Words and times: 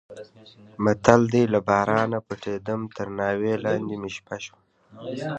متل 0.83 1.21
دی: 1.33 1.43
له 1.53 1.59
بارانه 1.67 2.19
پټېدم 2.27 2.81
تر 2.95 3.07
ناوې 3.19 3.53
لاندې 3.65 3.95
مې 4.01 4.09
شپه 4.17 4.35
شوه. 4.43 4.59